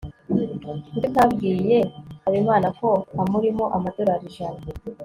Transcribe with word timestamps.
kuki 0.63 0.91
utabwiye 1.07 1.77
habimana 2.23 2.67
ko 2.79 2.89
amurimo 3.21 3.63
amadolari 3.75 4.25
ijana 4.31 4.61